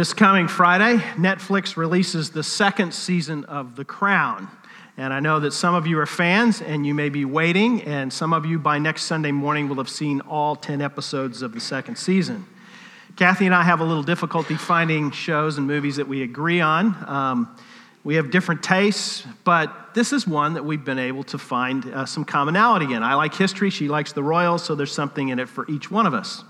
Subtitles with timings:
[0.00, 4.48] This coming Friday, Netflix releases the second season of The Crown.
[4.96, 8.10] And I know that some of you are fans and you may be waiting, and
[8.10, 11.60] some of you by next Sunday morning will have seen all 10 episodes of the
[11.60, 12.46] second season.
[13.16, 16.96] Kathy and I have a little difficulty finding shows and movies that we agree on.
[17.06, 17.56] Um,
[18.02, 22.06] we have different tastes, but this is one that we've been able to find uh,
[22.06, 23.02] some commonality in.
[23.02, 26.06] I like history, she likes the royals, so there's something in it for each one
[26.06, 26.42] of us.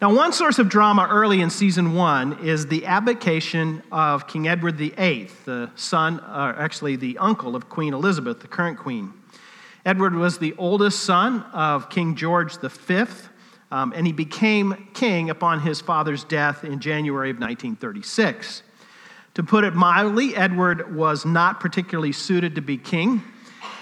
[0.00, 4.76] Now, one source of drama early in season one is the abdication of King Edward
[4.76, 9.12] VIII, the son, or actually the uncle of Queen Elizabeth, the current queen.
[9.84, 13.06] Edward was the oldest son of King George V,
[13.72, 18.62] um, and he became king upon his father's death in January of 1936.
[19.34, 23.20] To put it mildly, Edward was not particularly suited to be king.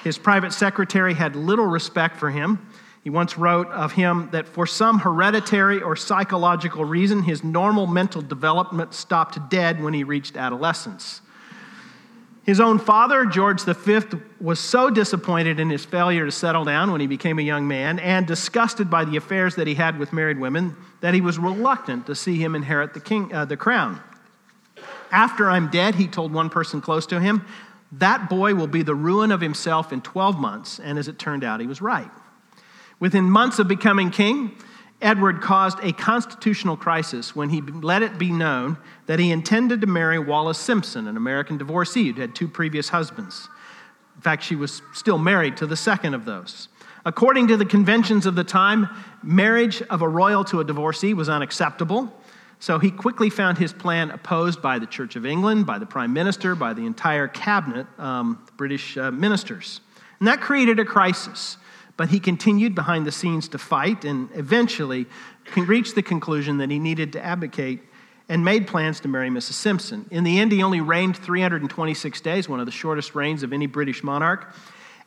[0.03, 2.67] His private secretary had little respect for him.
[3.07, 8.21] He once wrote of him that for some hereditary or psychological reason, his normal mental
[8.21, 11.21] development stopped dead when he reached adolescence.
[12.43, 14.01] His own father, George V,
[14.41, 18.01] was so disappointed in his failure to settle down when he became a young man
[18.01, 22.07] and disgusted by the affairs that he had with married women that he was reluctant
[22.07, 24.03] to see him inherit the, king, uh, the crown.
[25.13, 27.47] After I'm dead, he told one person close to him,
[27.93, 30.81] that boy will be the ruin of himself in 12 months.
[30.81, 32.11] And as it turned out, he was right.
[32.99, 34.53] Within months of becoming king,
[35.03, 39.87] Edward caused a constitutional crisis when he let it be known that he intended to
[39.87, 43.49] marry Wallis Simpson, an American divorcee who had two previous husbands.
[44.15, 46.69] In fact, she was still married to the second of those.
[47.05, 48.89] According to the conventions of the time,
[49.23, 52.13] marriage of a royal to a divorcee was unacceptable.
[52.59, 56.15] So he quickly found his plan opposed by the Church of England, by the Prime
[56.15, 59.83] Minister, by the entire cabinet, um, British uh, ministers.
[60.19, 61.59] And that created a crisis.
[61.97, 65.07] But he continued behind the scenes to fight and eventually
[65.57, 67.83] reached the conclusion that he needed to abdicate
[68.29, 69.53] and made plans to marry Mrs.
[69.53, 70.07] Simpson.
[70.11, 73.67] In the end, he only reigned 326 days, one of the shortest reigns of any
[73.67, 74.53] British monarch,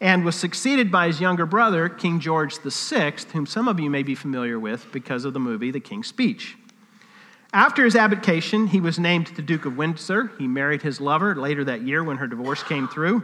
[0.02, 4.04] and was succeeded by his younger brother, King George VI, whom some of you may
[4.04, 6.56] be familiar with because of the movie The King's Speech.
[7.52, 10.32] After his abdication, he was named the Duke of Windsor.
[10.38, 13.24] He married his lover later that year when her divorce came through,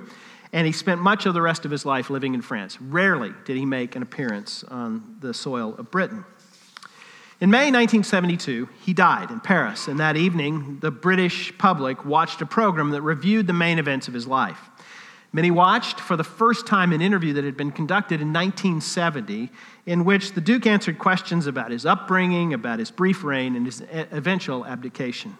[0.54, 2.80] and he spent much of the rest of his life living in France.
[2.82, 6.26] Rarely did he make an appearance on the soil of Britain.
[7.42, 12.46] In May 1972, he died in Paris, and that evening, the British public watched a
[12.46, 14.70] program that reviewed the main events of his life.
[15.34, 19.52] Many watched for the first time an interview that had been conducted in 1970,
[19.86, 23.84] in which the Duke answered questions about his upbringing, about his brief reign, and his
[23.92, 25.36] eventual abdication.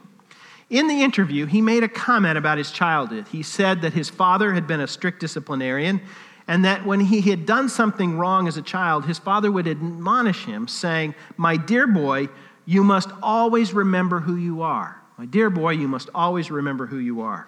[0.76, 3.30] In the interview, he made a comment about his childhood.
[3.30, 6.02] He said that his father had been a strict disciplinarian,
[6.50, 10.44] and that when he had done something wrong as a child, his father would admonish
[10.44, 12.28] him, saying, My dear boy,
[12.66, 15.02] you must always remember who you are.
[15.18, 17.48] My dear boy, you must always remember who you are.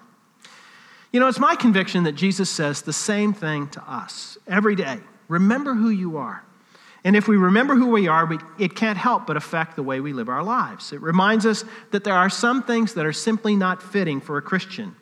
[1.11, 4.99] You know, it's my conviction that Jesus says the same thing to us every day.
[5.27, 6.45] Remember who you are.
[7.07, 8.29] And if we remember who we are,
[8.59, 10.91] it can't help but affect the way we live our lives.
[10.91, 14.41] It reminds us that there are some things that are simply not fitting for a
[14.41, 14.93] Christian.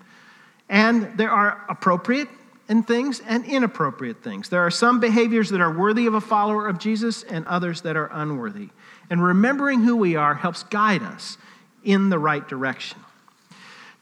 [0.69, 2.27] And there are appropriate
[2.69, 4.49] and things and inappropriate things.
[4.49, 7.97] There are some behaviors that are worthy of a follower of Jesus and others that
[7.97, 8.69] are unworthy.
[9.09, 11.39] And remembering who we are helps guide us
[11.83, 12.99] in the right direction.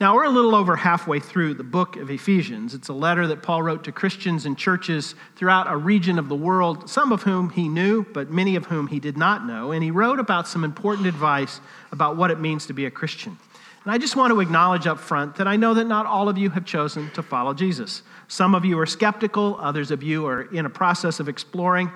[0.02, 2.74] Now, we're a little over halfway through the book of Ephesians.
[2.74, 6.36] It's a letter that Paul wrote to Christians and churches throughout a region of the
[6.36, 9.72] world, some of whom he knew, but many of whom he did not know.
[9.72, 11.62] And he wrote about some important advice
[11.92, 13.38] about what it means to be a Christian.
[13.84, 16.38] And I just want to acknowledge up front that I know that not all of
[16.38, 18.02] you have chosen to follow Jesus.
[18.28, 21.92] Some of you are skeptical, others of you are in a process of exploring.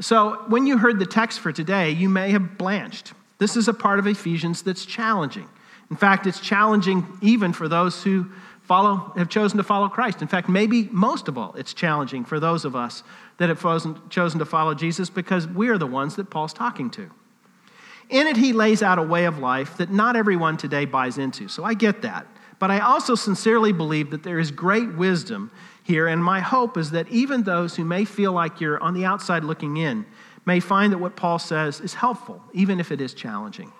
[0.00, 3.14] So when you heard the text for today, you may have blanched.
[3.38, 5.48] This is a part of Ephesians that's challenging.
[5.90, 8.30] In fact, it's challenging even for those who
[8.62, 10.20] follow, have chosen to follow Christ.
[10.20, 13.02] In fact, maybe most of all, it's challenging for those of us
[13.38, 13.60] that have
[14.10, 17.10] chosen to follow Jesus because we're the ones that Paul's talking to.
[18.10, 21.48] In it, he lays out a way of life that not everyone today buys into.
[21.48, 22.26] So I get that.
[22.58, 25.50] But I also sincerely believe that there is great wisdom
[25.84, 29.04] here, and my hope is that even those who may feel like you're on the
[29.04, 30.04] outside looking in
[30.44, 33.72] may find that what Paul says is helpful, even if it is challenging.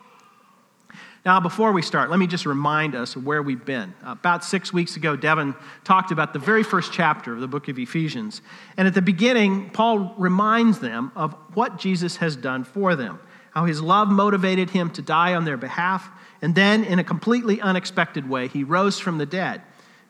[1.25, 3.93] Now, before we start, let me just remind us of where we've been.
[4.05, 5.55] About six weeks ago, Devin
[5.85, 8.41] talked about the very first chapter of the book of Ephesians.
[8.77, 13.19] And at the beginning, Paul reminds them of what Jesus has done for them,
[13.51, 16.09] how his love motivated him to die on their behalf.
[16.41, 19.61] And then, in a completely unexpected way, he rose from the dead.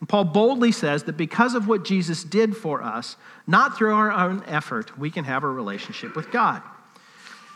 [0.00, 3.16] And Paul boldly says that because of what Jesus did for us,
[3.46, 6.62] not through our own effort, we can have a relationship with God.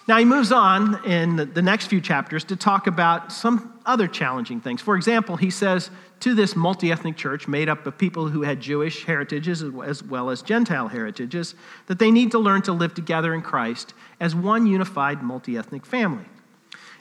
[0.09, 4.61] Now, he moves on in the next few chapters to talk about some other challenging
[4.61, 4.81] things.
[4.81, 5.91] For example, he says
[6.21, 10.31] to this multi ethnic church made up of people who had Jewish heritages as well
[10.31, 11.55] as Gentile heritages
[11.87, 15.87] that they need to learn to live together in Christ as one unified multi ethnic
[15.87, 16.25] family.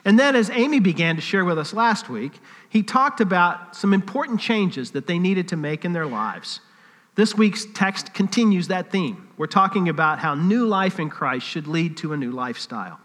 [0.04, 3.92] And then, as Amy began to share with us last week, he talked about some
[3.92, 6.60] important changes that they needed to make in their lives.
[7.14, 9.28] This week's text continues that theme.
[9.36, 13.00] We're talking about how new life in Christ should lead to a new lifestyle.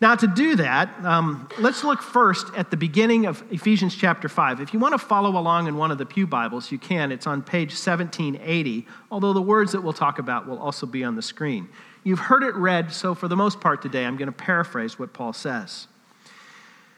[0.00, 4.60] Now, to do that, um, let's look first at the beginning of Ephesians chapter 5.
[4.60, 7.12] If you want to follow along in one of the Pew Bibles, you can.
[7.12, 11.14] It's on page 1780, although the words that we'll talk about will also be on
[11.14, 11.68] the screen.
[12.04, 15.12] You've heard it read, so for the most part today, I'm going to paraphrase what
[15.12, 15.86] Paul says.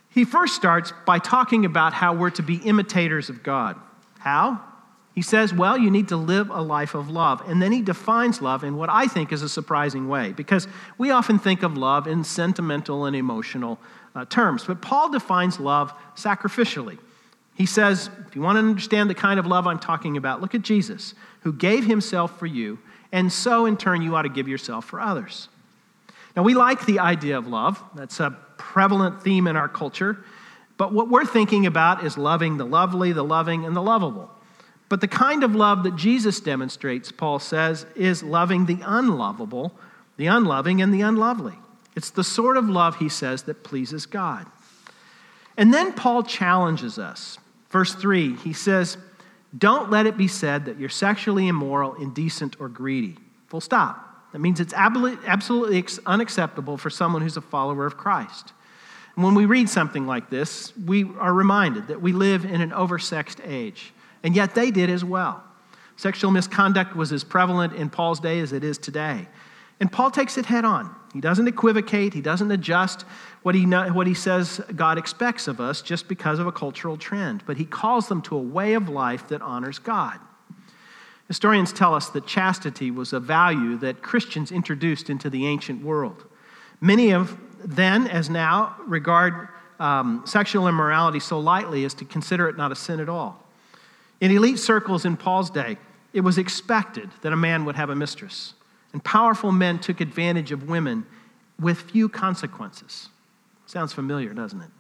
[0.08, 3.76] He first starts by talking about how we're to be imitators of God.
[4.20, 4.62] How?
[5.14, 7.40] He says, well, you need to live a life of love.
[7.49, 10.66] And then he defines love in what I think is a surprising way, because
[10.99, 13.78] we often think of love in sentimental and emotional
[14.16, 14.64] uh, terms.
[14.64, 16.99] But Paul defines love sacrificially.
[17.55, 20.56] He says, if you want to understand the kind of love I'm talking about, look
[20.56, 22.81] at Jesus, who gave himself for you,
[23.12, 25.49] and so in turn you ought to give yourself for others.
[26.34, 27.81] Now, we like the idea of love.
[27.94, 30.25] That's a prevalent theme in our culture.
[30.76, 34.32] But what we're thinking about is loving the lovely, the loving, and the lovable.
[34.94, 39.75] But the kind of love that Jesus demonstrates, Paul says, is loving the unlovable,
[40.19, 41.55] the unloving, and the unlovely.
[41.96, 44.46] It's the sort of love, he says, that pleases God.
[45.56, 47.38] And then Paul challenges us.
[47.70, 48.96] Verse 3, he says,
[49.58, 53.17] Don't let it be said that you're sexually immoral, indecent, or greedy.
[53.49, 54.31] Full stop.
[54.31, 58.52] That means it's absolutely unacceptable for someone who's a follower of Christ.
[59.17, 62.70] And when we read something like this, we are reminded that we live in an
[62.70, 63.93] oversexed age,
[64.25, 65.44] and yet they did as well.
[65.97, 69.29] Sexual misconduct was as prevalent in Paul's day as it is today.
[69.79, 70.94] And Paul takes it head on.
[71.12, 73.05] He doesn't equivocate, he doesn't adjust
[73.43, 77.44] what he, what he says God expects of us just because of a cultural trend,
[77.47, 80.19] but he calls them to a way of life that honors God.
[81.29, 86.25] Historians tell us that chastity was a value that Christians introduced into the ancient world.
[86.81, 89.49] Many of then, as now, regard
[89.79, 93.44] um, sexual immorality so lightly as to consider it not a sin at all.
[94.25, 95.76] In elite circles in Paul's day,
[96.15, 98.55] it was expected that a man would have a mistress,
[98.94, 101.05] and powerful men took advantage of women
[101.61, 103.11] with few consequences.
[103.67, 104.71] Sounds familiar, doesn't it?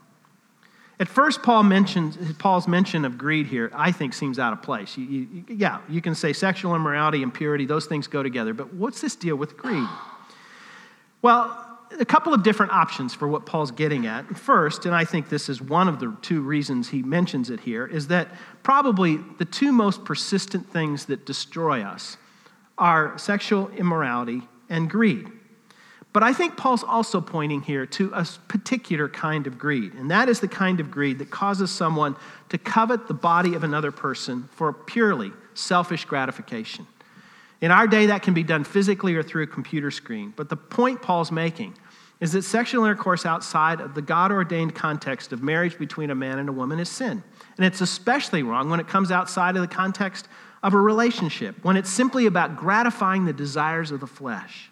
[0.98, 4.96] At first, Paul mentions, Paul's mention of greed here, I think, seems out of place.
[4.96, 8.72] You, you, yeah, you can say sexual immorality and purity, those things go together, but
[8.72, 9.86] what's this deal with greed?
[11.20, 14.36] Well, a couple of different options for what Paul's getting at.
[14.36, 17.86] First, and I think this is one of the two reasons he mentions it here,
[17.86, 18.28] is that
[18.62, 22.16] probably the two most persistent things that destroy us
[22.78, 25.30] are sexual immorality and greed.
[26.12, 30.28] But I think Paul's also pointing here to a particular kind of greed, and that
[30.28, 32.16] is the kind of greed that causes someone
[32.50, 36.86] to covet the body of another person for purely selfish gratification.
[37.60, 40.32] In our day, that can be done physically or through a computer screen.
[40.36, 41.74] But the point Paul's making
[42.20, 46.38] is that sexual intercourse outside of the God ordained context of marriage between a man
[46.38, 47.22] and a woman is sin.
[47.56, 50.28] And it's especially wrong when it comes outside of the context
[50.62, 54.70] of a relationship, when it's simply about gratifying the desires of the flesh.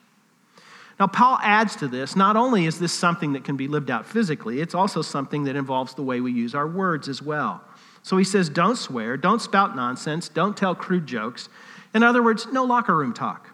[0.99, 4.07] Now, Paul adds to this not only is this something that can be lived out
[4.07, 7.63] physically, it's also something that involves the way we use our words as well.
[8.03, 11.49] So he says, don't swear, don't spout nonsense, don't tell crude jokes.
[11.95, 13.51] In other words, no locker room talk.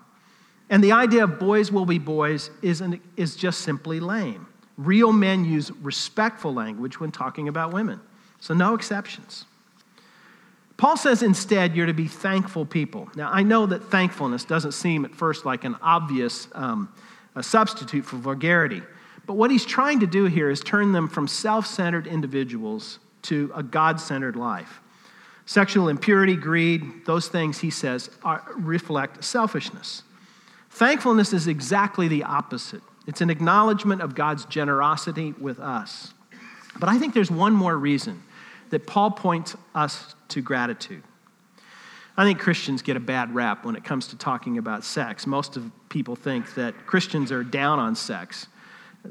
[0.71, 4.47] And the idea of boys will be boys is, an, is just simply lame.
[4.77, 8.01] Real men use respectful language when talking about women,
[8.39, 9.45] so no exceptions.
[10.77, 13.09] Paul says instead you're to be thankful people.
[13.17, 16.93] Now, I know that thankfulness doesn't seem at first like an obvious um,
[17.41, 18.83] substitute for vulgarity.
[19.27, 23.51] But what he's trying to do here is turn them from self centered individuals to
[23.55, 24.81] a God centered life.
[25.49, 30.03] Sexual impurity, greed, those things, he says, are, reflect selfishness.
[30.69, 32.83] Thankfulness is exactly the opposite.
[33.07, 36.13] It's an acknowledgement of God's generosity with us.
[36.79, 38.23] But I think there's one more reason
[38.69, 41.03] that Paul points us to gratitude.
[42.15, 45.27] I think Christians get a bad rap when it comes to talking about sex.
[45.27, 48.49] Most of people think that Christians are down on sex.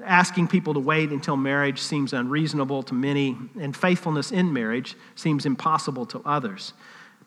[0.05, 5.45] Asking people to wait until marriage seems unreasonable to many, and faithfulness in marriage seems
[5.45, 6.73] impossible to others.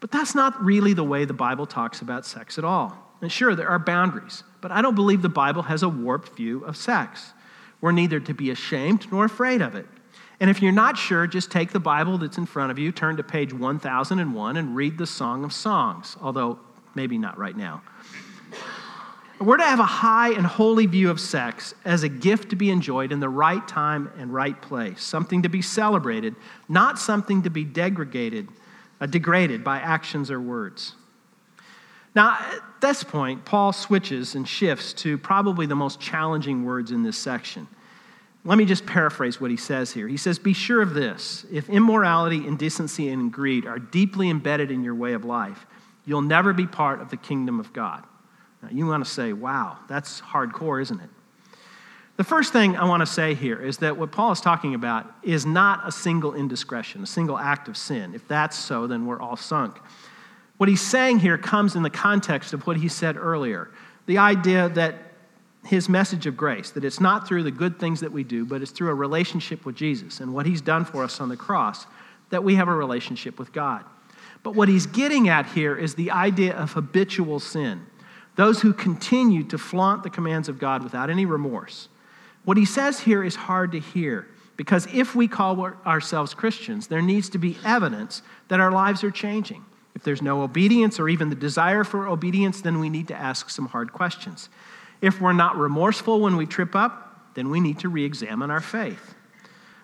[0.00, 2.96] But that's not really the way the Bible talks about sex at all.
[3.20, 6.64] And sure, there are boundaries, but I don't believe the Bible has a warped view
[6.64, 7.32] of sex.
[7.80, 9.86] We're neither to be ashamed nor afraid of it.
[10.40, 13.18] And if you're not sure, just take the Bible that's in front of you, turn
[13.18, 16.58] to page 1001, and read the Song of Songs, although
[16.94, 17.82] maybe not right now.
[19.40, 22.68] We're to have a high and holy view of sex as a gift to be
[22.68, 26.36] enjoyed in the right time and right place, something to be celebrated,
[26.68, 28.48] not something to be degraded,
[29.00, 30.94] uh, degraded by actions or words.
[32.14, 37.02] Now, at this point, Paul switches and shifts to probably the most challenging words in
[37.02, 37.66] this section.
[38.44, 40.06] Let me just paraphrase what he says here.
[40.06, 44.84] He says, Be sure of this if immorality, indecency, and greed are deeply embedded in
[44.84, 45.64] your way of life,
[46.04, 48.04] you'll never be part of the kingdom of God.
[48.62, 51.10] Now, you want to say, Wow, that's hardcore, isn't it?
[52.16, 55.10] The first thing I want to say here is that what Paul is talking about
[55.22, 58.14] is not a single indiscretion, a single act of sin.
[58.14, 59.78] If that's so, then we're all sunk.
[60.58, 63.70] What he's saying here comes in the context of what he said earlier
[64.06, 64.96] the idea that
[65.64, 68.60] his message of grace, that it's not through the good things that we do, but
[68.60, 71.86] it's through a relationship with Jesus and what he's done for us on the cross
[72.30, 73.84] that we have a relationship with God.
[74.42, 77.86] But what he's getting at here is the idea of habitual sin.
[78.40, 81.90] Those who continue to flaunt the commands of God without any remorse.
[82.46, 87.02] What he says here is hard to hear because if we call ourselves Christians, there
[87.02, 89.62] needs to be evidence that our lives are changing.
[89.94, 93.50] If there's no obedience or even the desire for obedience, then we need to ask
[93.50, 94.48] some hard questions.
[95.02, 98.62] If we're not remorseful when we trip up, then we need to re examine our
[98.62, 99.16] faith.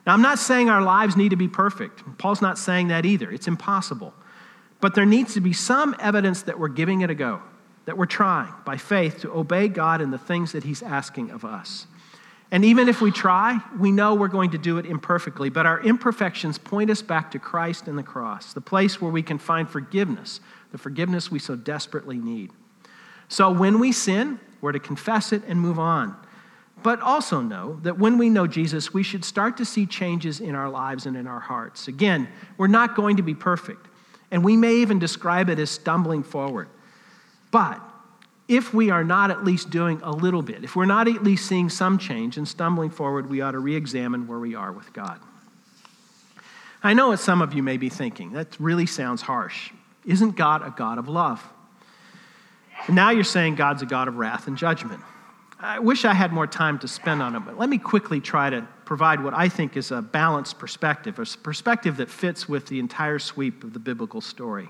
[0.06, 2.04] Now, I'm not saying our lives need to be perfect.
[2.16, 3.30] Paul's not saying that either.
[3.30, 4.14] It's impossible.
[4.80, 7.42] But there needs to be some evidence that we're giving it a go,
[7.86, 11.44] that we're trying by faith to obey God in the things that He's asking of
[11.44, 11.86] us.
[12.50, 15.80] And even if we try, we know we're going to do it imperfectly, but our
[15.80, 19.68] imperfections point us back to Christ and the cross, the place where we can find
[19.68, 20.40] forgiveness,
[20.70, 22.52] the forgiveness we so desperately need.
[23.28, 26.16] So when we sin, we're to confess it and move on.
[26.82, 30.54] But also know that when we know Jesus, we should start to see changes in
[30.54, 31.88] our lives and in our hearts.
[31.88, 32.28] Again,
[32.58, 33.88] we're not going to be perfect,
[34.30, 36.68] and we may even describe it as stumbling forward.
[37.56, 37.80] But
[38.48, 41.46] if we are not at least doing a little bit, if we're not at least
[41.46, 44.92] seeing some change and stumbling forward, we ought to re examine where we are with
[44.92, 45.18] God.
[46.82, 48.32] I know what some of you may be thinking.
[48.32, 49.70] That really sounds harsh.
[50.04, 51.42] Isn't God a God of love?
[52.88, 55.00] And now you're saying God's a God of wrath and judgment.
[55.58, 58.50] I wish I had more time to spend on it, but let me quickly try
[58.50, 62.80] to provide what I think is a balanced perspective, a perspective that fits with the
[62.80, 64.68] entire sweep of the biblical story.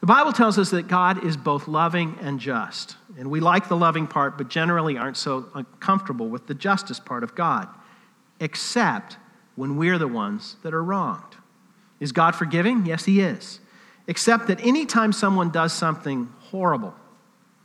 [0.00, 2.96] The Bible tells us that God is both loving and just.
[3.18, 5.42] And we like the loving part, but generally aren't so
[5.78, 7.68] comfortable with the justice part of God,
[8.40, 9.18] except
[9.56, 11.36] when we're the ones that are wronged.
[11.98, 12.86] Is God forgiving?
[12.86, 13.60] Yes, He is.
[14.06, 16.94] Except that anytime someone does something horrible,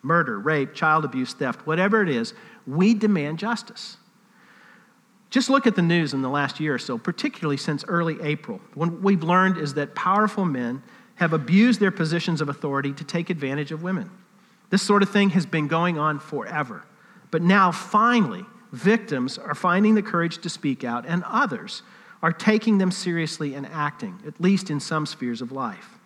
[0.02, 2.34] murder, rape, child abuse, theft, whatever it is,
[2.68, 3.96] we demand justice.
[5.30, 8.60] Just look at the news in the last year or so, particularly since early April.
[8.74, 10.84] What we've learned is that powerful men
[11.16, 14.10] have abused their positions of authority to take advantage of women.
[14.70, 16.84] This sort of thing has been going on forever.
[17.32, 21.82] But now, finally, victims are finding the courage to speak out, and others
[22.22, 25.98] are taking them seriously and acting, at least in some spheres of life.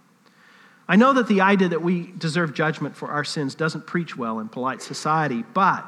[0.87, 4.39] I know that the idea that we deserve judgment for our sins doesn't preach well
[4.39, 5.85] in polite society, but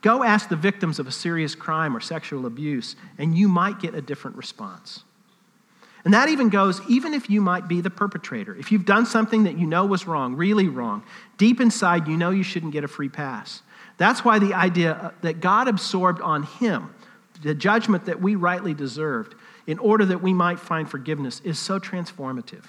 [0.00, 3.94] go ask the victims of a serious crime or sexual abuse, and you might get
[3.94, 5.02] a different response.
[6.04, 8.54] And that even goes, even if you might be the perpetrator.
[8.54, 11.02] If you've done something that you know was wrong, really wrong,
[11.38, 13.62] deep inside you know you shouldn't get a free pass.
[13.96, 16.94] That's why the idea uh, that God absorbed on him
[17.42, 19.34] the judgment that we rightly deserved
[19.66, 22.64] in order that we might find forgiveness is so transformative.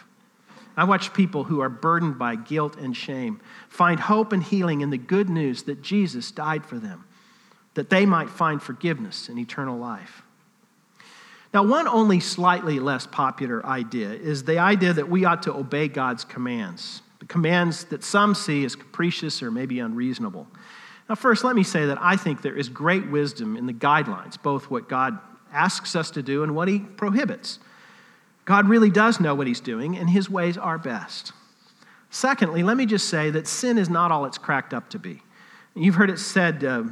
[0.77, 3.39] I watch people who are burdened by guilt and shame
[3.69, 7.05] find hope and healing in the good news that Jesus died for them,
[7.75, 10.23] that they might find forgiveness and eternal life.
[11.55, 15.87] Now, one only slightly less popular idea is the idea that we ought to obey
[15.87, 20.47] God's commands, the commands that some see as capricious or maybe unreasonable.
[21.07, 24.35] Now, first, let me say that I think there is great wisdom in the guidelines,
[24.43, 25.17] both what God
[25.49, 27.59] asks us to do and what He prohibits.
[28.43, 31.31] God really does know what He's doing, and His ways are best.
[32.09, 35.21] Secondly, let me just say that sin is not all it's cracked up to be.
[35.73, 36.83] You've heard it said, uh,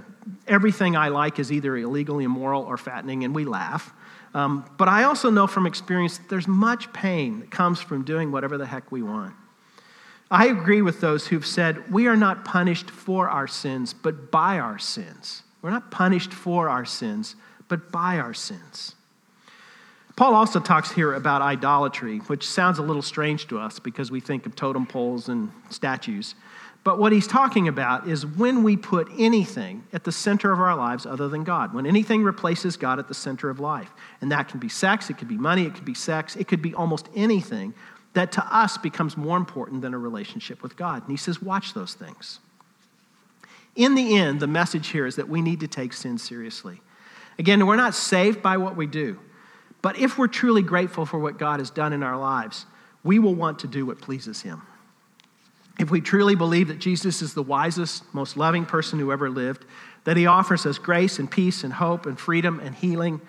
[0.47, 3.93] everything I like is either illegal, immoral, or fattening, and we laugh.
[4.33, 8.31] Um, but I also know from experience that there's much pain that comes from doing
[8.31, 9.33] whatever the heck we want.
[10.31, 14.57] I agree with those who've said we are not punished for our sins, but by
[14.57, 15.43] our sins.
[15.61, 17.35] We're not punished for our sins,
[17.67, 18.95] but by our sins.
[20.15, 24.19] Paul also talks here about idolatry, which sounds a little strange to us because we
[24.19, 26.35] think of totem poles and statues.
[26.83, 30.75] But what he's talking about is when we put anything at the center of our
[30.75, 33.89] lives other than God, when anything replaces God at the center of life.
[34.19, 36.61] And that can be sex, it could be money, it could be sex, it could
[36.61, 37.73] be almost anything
[38.13, 41.03] that to us becomes more important than a relationship with God.
[41.03, 42.39] And he says, watch those things.
[43.75, 46.81] In the end, the message here is that we need to take sin seriously.
[47.39, 49.19] Again, we're not saved by what we do,
[49.81, 52.67] but if we're truly grateful for what God has done in our lives,
[53.03, 54.61] we will want to do what pleases Him.
[55.79, 59.65] If we truly believe that Jesus is the wisest, most loving person who ever lived,
[60.03, 63.21] that He offers us grace and peace and hope and freedom and healing,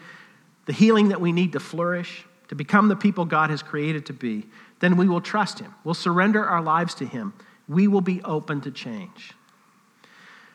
[0.67, 4.13] the healing that we need to flourish, to become the people God has created to
[4.13, 4.47] be,
[4.81, 5.75] then we will trust Him.
[5.85, 7.33] We'll surrender our lives to Him.
[7.69, 9.33] We will be open to change.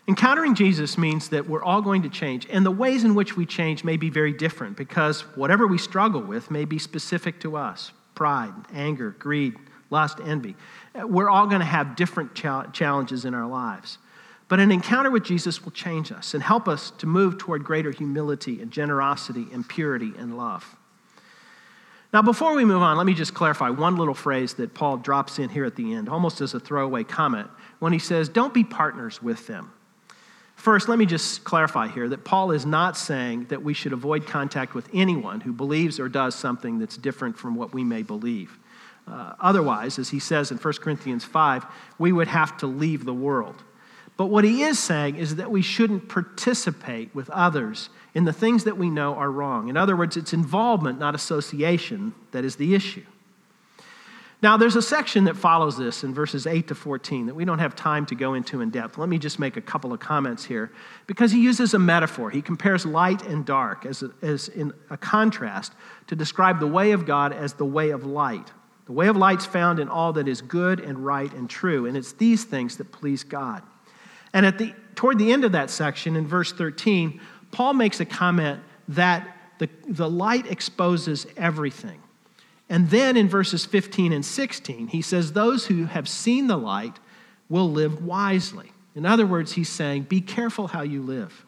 [0.08, 3.46] Encountering Jesus means that we're all going to change, and the ways in which we
[3.46, 7.92] change may be very different because whatever we struggle with may be specific to us
[8.16, 9.56] pride, anger, greed,
[9.90, 10.56] lust, envy.
[10.96, 13.98] We're all going to have different challenges in our lives.
[14.48, 17.92] But an encounter with Jesus will change us and help us to move toward greater
[17.92, 20.76] humility and generosity and purity and love.
[22.12, 25.38] Now, before we move on, let me just clarify one little phrase that Paul drops
[25.38, 28.64] in here at the end, almost as a throwaway comment, when he says, Don't be
[28.64, 29.72] partners with them.
[30.56, 34.26] First, let me just clarify here that Paul is not saying that we should avoid
[34.26, 38.58] contact with anyone who believes or does something that's different from what we may believe.
[39.10, 41.66] Uh, otherwise, as he says in 1 Corinthians 5,
[41.98, 43.64] we would have to leave the world.
[44.18, 48.66] But what he is saying is that we shouldn't participate with others in the things
[48.66, 49.70] that we know are wrong.
[49.70, 53.06] In other words, it's involvement, not association, that is the issue.
[54.42, 57.60] Now, there's a section that follows this in verses 8 to 14 that we don't
[57.60, 58.98] have time to go into in depth.
[58.98, 60.72] Let me just make a couple of comments here
[61.08, 62.30] because he uses a metaphor.
[62.30, 65.74] He compares light and dark as, a, as in a contrast
[66.08, 68.52] to describe the way of God as the way of light.
[68.90, 71.96] The way of light's found in all that is good and right and true, and
[71.96, 73.62] it's these things that please God.
[74.34, 78.06] And at the, toward the end of that section, in verse 13, Paul makes a
[78.06, 79.28] comment that
[79.60, 82.02] the, the light exposes everything.
[82.68, 86.98] And then in verses 15 and 16, he says, Those who have seen the light
[87.48, 88.72] will live wisely.
[88.96, 91.46] In other words, he's saying, Be careful how you live.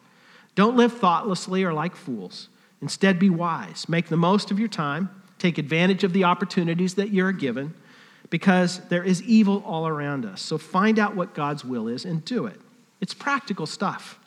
[0.54, 2.50] Don't live thoughtlessly or like fools.
[2.80, 3.88] Instead, be wise.
[3.88, 5.10] Make the most of your time.
[5.42, 7.74] Take advantage of the opportunities that you're given
[8.30, 10.40] because there is evil all around us.
[10.40, 12.60] So find out what God's will is and do it.
[13.00, 14.20] It's practical stuff.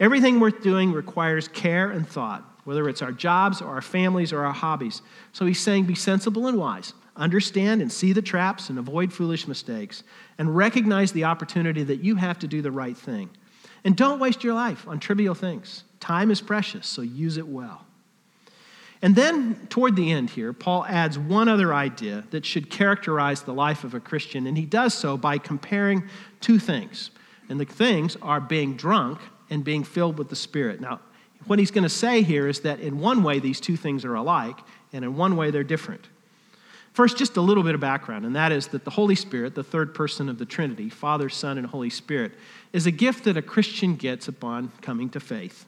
[0.00, 4.46] Everything worth doing requires care and thought, whether it's our jobs or our families or
[4.46, 5.02] our hobbies.
[5.34, 6.94] So he's saying be sensible and wise.
[7.16, 10.04] Understand and see the traps and avoid foolish mistakes
[10.38, 13.28] and recognize the opportunity that you have to do the right thing.
[13.84, 15.84] And don't waste your life on trivial things.
[16.00, 17.84] Time is precious, so use it well.
[19.02, 23.52] And then, toward the end here, Paul adds one other idea that should characterize the
[23.52, 26.08] life of a Christian, and he does so by comparing
[26.40, 27.10] two things
[27.48, 30.80] and the things are being drunk and being filled with the Spirit.
[30.80, 31.00] Now,
[31.46, 34.14] what he's going to say here is that in one way, these two things are
[34.14, 34.58] alike,
[34.92, 36.08] and in one way, they're different.
[36.92, 39.62] First, just a little bit of background, and that is that the Holy Spirit, the
[39.62, 42.32] third person of the Trinity, Father, Son, and Holy Spirit,
[42.72, 45.66] is a gift that a Christian gets upon coming to faith.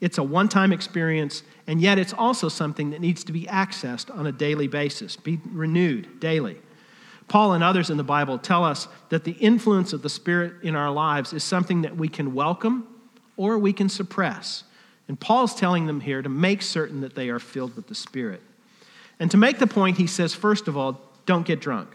[0.00, 4.14] It's a one time experience, and yet it's also something that needs to be accessed
[4.16, 6.58] on a daily basis, be renewed daily.
[7.28, 10.76] Paul and others in the Bible tell us that the influence of the Spirit in
[10.76, 12.86] our lives is something that we can welcome
[13.36, 14.64] or we can suppress.
[15.08, 18.42] And Paul's telling them here to make certain that they are filled with the Spirit.
[19.18, 21.88] And to make the point, he says, first of all, don't get drunk.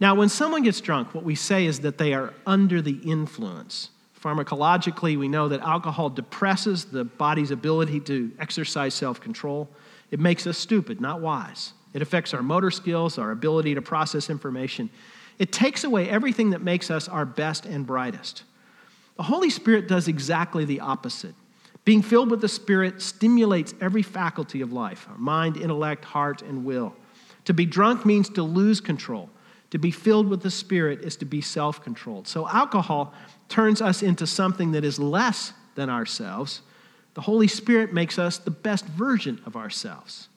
[0.00, 3.90] Now, when someone gets drunk, what we say is that they are under the influence.
[4.22, 9.68] Pharmacologically, we know that alcohol depresses the body's ability to exercise self control.
[10.10, 11.72] It makes us stupid, not wise.
[11.92, 14.90] It affects our motor skills, our ability to process information.
[15.38, 18.44] It takes away everything that makes us our best and brightest.
[19.16, 21.34] The Holy Spirit does exactly the opposite.
[21.84, 26.64] Being filled with the Spirit stimulates every faculty of life our mind, intellect, heart, and
[26.64, 26.94] will.
[27.46, 29.30] To be drunk means to lose control.
[29.72, 32.28] To be filled with the Spirit is to be self controlled.
[32.28, 33.14] So, alcohol
[33.48, 36.60] turns us into something that is less than ourselves.
[37.14, 40.28] The Holy Spirit makes us the best version of ourselves.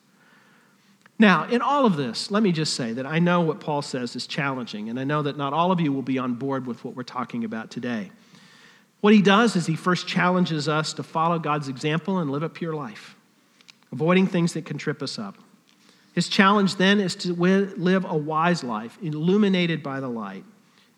[1.18, 4.16] Now, in all of this, let me just say that I know what Paul says
[4.16, 6.82] is challenging, and I know that not all of you will be on board with
[6.82, 8.10] what we're talking about today.
[9.02, 12.48] What he does is he first challenges us to follow God's example and live a
[12.48, 13.16] pure life,
[13.92, 15.36] avoiding things that can trip us up.
[16.16, 20.44] His challenge then is to live a wise life, illuminated by the light.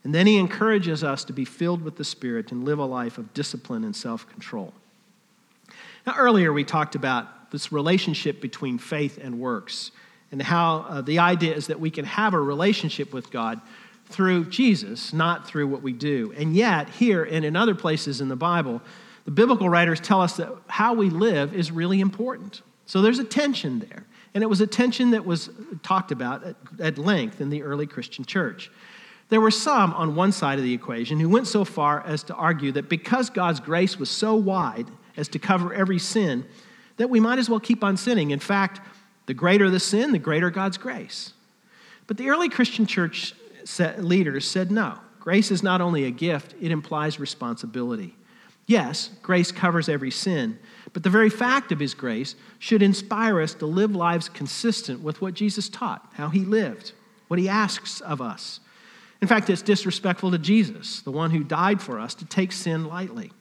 [0.05, 3.19] And then he encourages us to be filled with the Spirit and live a life
[3.19, 4.73] of discipline and self control.
[6.07, 9.91] Now, earlier we talked about this relationship between faith and works
[10.31, 13.61] and how uh, the idea is that we can have a relationship with God
[14.07, 16.33] through Jesus, not through what we do.
[16.37, 18.81] And yet, here and in other places in the Bible,
[19.25, 22.63] the biblical writers tell us that how we live is really important.
[22.87, 24.05] So there's a tension there.
[24.35, 25.51] And it was a tension that was
[25.83, 28.71] talked about at, at length in the early Christian church.
[29.29, 32.35] There were some on one side of the equation who went so far as to
[32.35, 34.87] argue that because God's grace was so wide
[35.17, 36.47] as to cover every sin,
[36.97, 38.31] that we might as well keep on sinning.
[38.31, 38.81] In fact,
[39.27, 41.33] the greater the sin, the greater God's grace.
[42.07, 43.35] But the early Christian church
[43.99, 44.99] leaders said no.
[45.21, 48.17] Grace is not only a gift, it implies responsibility.
[48.69, 50.59] Yes, grace covers every sin,
[50.93, 55.23] but the very fact of his grace should inspire us to live lives consistent with
[55.23, 56.93] what Jesus taught, how he lived,
[57.29, 58.61] what he asks of us.
[59.23, 62.85] In fact, it's disrespectful to Jesus, the one who died for us, to take sin
[62.85, 63.33] lightly.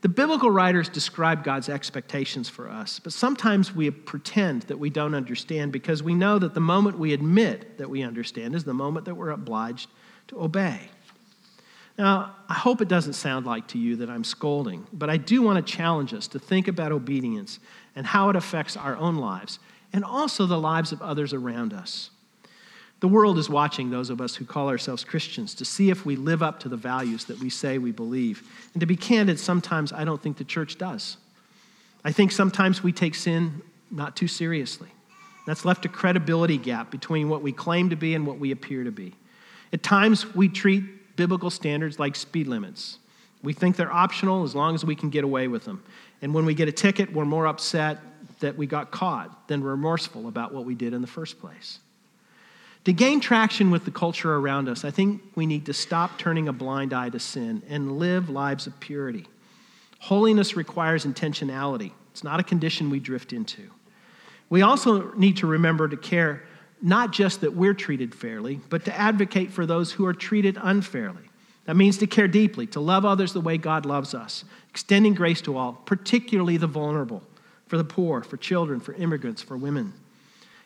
[0.00, 5.14] The biblical writers describe God's expectations for us, but sometimes we pretend that we don't
[5.14, 9.06] understand because we know that the moment we admit that we understand is the moment
[9.06, 9.88] that we're obliged
[10.28, 10.80] to obey.
[11.98, 15.40] Now, I hope it doesn't sound like to you that I'm scolding, but I do
[15.40, 17.58] want to challenge us to think about obedience
[17.94, 19.58] and how it affects our own lives
[19.92, 22.10] and also the lives of others around us.
[23.00, 26.16] The world is watching those of us who call ourselves Christians to see if we
[26.16, 28.42] live up to the values that we say we believe.
[28.72, 31.16] And to be candid, sometimes I don't think the church does.
[32.04, 34.88] I think sometimes we take sin not too seriously.
[35.46, 38.84] That's left a credibility gap between what we claim to be and what we appear
[38.84, 39.14] to be.
[39.72, 40.84] At times, we treat
[41.16, 42.98] biblical standards like speed limits.
[43.42, 45.82] We think they're optional as long as we can get away with them.
[46.22, 47.98] And when we get a ticket, we're more upset
[48.40, 51.78] that we got caught than remorseful about what we did in the first place.
[52.84, 56.46] To gain traction with the culture around us, I think we need to stop turning
[56.46, 59.26] a blind eye to sin and live lives of purity.
[59.98, 63.70] Holiness requires intentionality, it's not a condition we drift into.
[64.48, 66.44] We also need to remember to care
[66.82, 71.30] not just that we're treated fairly, but to advocate for those who are treated unfairly.
[71.64, 75.40] That means to care deeply, to love others the way God loves us, extending grace
[75.42, 77.22] to all, particularly the vulnerable,
[77.66, 79.92] for the poor, for children, for immigrants, for women.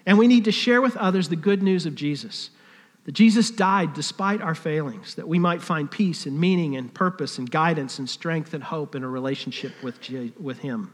[0.05, 2.51] And we need to share with others the good news of Jesus
[3.05, 7.39] that Jesus died despite our failings, that we might find peace and meaning and purpose
[7.39, 9.99] and guidance and strength and hope in a relationship with,
[10.39, 10.93] with Him.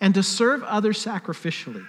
[0.00, 1.84] And to serve others sacrificially,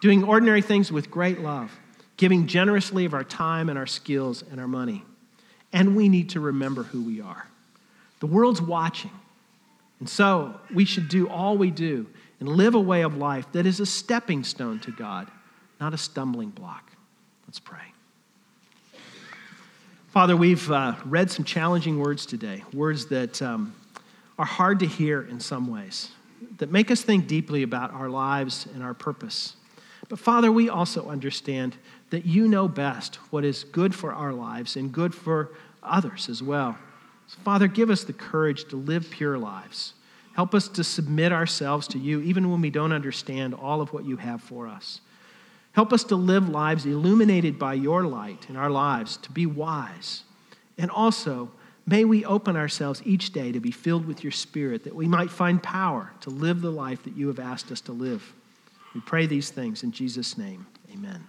[0.00, 1.70] doing ordinary things with great love,
[2.18, 5.02] giving generously of our time and our skills and our money.
[5.72, 7.46] And we need to remember who we are.
[8.20, 9.12] The world's watching.
[10.00, 12.06] And so we should do all we do
[12.40, 15.30] and live a way of life that is a stepping stone to God
[15.80, 16.92] not a stumbling block.
[17.46, 17.78] Let's pray.
[20.08, 23.74] Father, we've uh, read some challenging words today, words that um,
[24.38, 26.10] are hard to hear in some ways,
[26.58, 29.54] that make us think deeply about our lives and our purpose.
[30.08, 31.76] But Father, we also understand
[32.10, 35.50] that you know best what is good for our lives and good for
[35.82, 36.78] others as well.
[37.26, 39.94] So Father, give us the courage to live pure lives.
[40.34, 44.04] Help us to submit ourselves to you even when we don't understand all of what
[44.04, 45.00] you have for us.
[45.72, 50.22] Help us to live lives illuminated by your light in our lives, to be wise.
[50.78, 51.50] And also,
[51.86, 55.30] may we open ourselves each day to be filled with your Spirit, that we might
[55.30, 58.32] find power to live the life that you have asked us to live.
[58.94, 60.66] We pray these things in Jesus' name.
[60.92, 61.24] Amen.